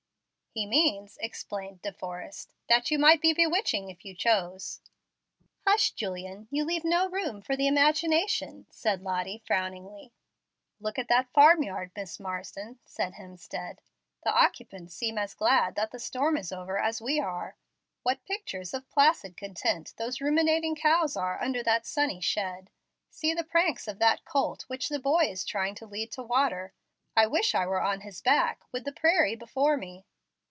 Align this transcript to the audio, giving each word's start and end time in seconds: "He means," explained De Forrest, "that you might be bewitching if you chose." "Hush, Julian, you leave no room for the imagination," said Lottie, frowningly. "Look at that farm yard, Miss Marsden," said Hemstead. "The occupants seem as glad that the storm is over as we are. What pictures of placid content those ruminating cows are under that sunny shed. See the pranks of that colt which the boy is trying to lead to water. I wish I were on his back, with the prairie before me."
"He 0.53 0.65
means," 0.65 1.17
explained 1.21 1.81
De 1.81 1.93
Forrest, 1.93 2.53
"that 2.67 2.91
you 2.91 2.99
might 2.99 3.21
be 3.21 3.31
bewitching 3.33 3.89
if 3.89 4.03
you 4.03 4.13
chose." 4.13 4.81
"Hush, 5.65 5.91
Julian, 5.91 6.49
you 6.51 6.65
leave 6.65 6.83
no 6.83 7.07
room 7.07 7.41
for 7.41 7.55
the 7.55 7.67
imagination," 7.67 8.65
said 8.69 9.01
Lottie, 9.01 9.37
frowningly. 9.47 10.11
"Look 10.81 10.99
at 10.99 11.07
that 11.07 11.31
farm 11.31 11.63
yard, 11.63 11.93
Miss 11.95 12.19
Marsden," 12.19 12.79
said 12.83 13.13
Hemstead. 13.13 13.79
"The 14.25 14.33
occupants 14.33 14.93
seem 14.93 15.17
as 15.17 15.33
glad 15.33 15.75
that 15.75 15.91
the 15.91 15.99
storm 15.99 16.35
is 16.35 16.51
over 16.51 16.77
as 16.77 17.01
we 17.01 17.17
are. 17.21 17.55
What 18.03 18.25
pictures 18.25 18.73
of 18.73 18.89
placid 18.89 19.37
content 19.37 19.93
those 19.95 20.19
ruminating 20.19 20.75
cows 20.75 21.15
are 21.15 21.41
under 21.41 21.63
that 21.63 21.85
sunny 21.85 22.19
shed. 22.19 22.69
See 23.09 23.33
the 23.33 23.45
pranks 23.45 23.87
of 23.87 23.99
that 23.99 24.25
colt 24.25 24.63
which 24.63 24.89
the 24.89 24.99
boy 24.99 25.27
is 25.29 25.45
trying 25.45 25.75
to 25.75 25.85
lead 25.85 26.11
to 26.11 26.21
water. 26.23 26.73
I 27.15 27.25
wish 27.25 27.55
I 27.55 27.65
were 27.65 27.81
on 27.81 28.01
his 28.01 28.19
back, 28.21 28.63
with 28.73 28.83
the 28.83 28.91
prairie 28.91 29.37
before 29.37 29.77
me." 29.77 30.03